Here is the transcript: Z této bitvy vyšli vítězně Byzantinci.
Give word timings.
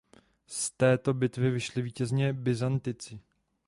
Z 0.47 0.71
této 0.71 1.13
bitvy 1.13 1.51
vyšli 1.51 1.81
vítězně 1.81 2.33
Byzantinci. 2.33 3.19